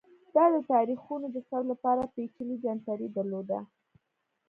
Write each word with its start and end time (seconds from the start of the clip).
دا 0.35 0.45
د 0.53 0.55
تاریخونو 0.71 1.25
د 1.31 1.37
ثبت 1.47 1.65
لپاره 1.71 2.11
پېچلی 2.13 2.55
جنتري 2.63 3.07
درلوده 3.17 3.59